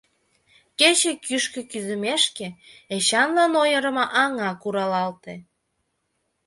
Кече 0.79 1.11
кӱшкӧ 1.25 1.61
кӱзымешке, 1.71 2.47
Эчанлан 2.95 3.53
ойырымо 3.63 4.05
аҥа 4.23 4.49
куралалте. 4.61 5.35